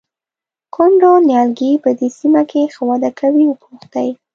کوم 0.73 0.91
ډول 1.01 1.21
نیالګي 1.29 1.71
په 1.83 1.89
دې 1.99 2.07
سیمه 2.17 2.41
کې 2.51 2.61
ښه 2.73 2.81
وده 2.89 3.09
کوي 3.19 3.43
وپوښتئ. 3.47 4.09